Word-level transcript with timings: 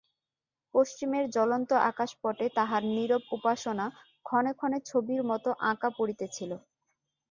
পশ্চিমের 0.75 1.25
জ্বলন্ত 1.35 1.69
আকাশপটে 1.89 2.45
তাহার 2.57 2.81
নীরব 2.91 3.23
উপাসনা 3.37 3.85
ক্ষণে 4.25 4.51
ক্ষণে 4.57 4.79
ছবির 4.89 5.21
মতো 5.29 5.49
আঁকা 5.71 5.89
পড়িতেছিল। 5.97 6.51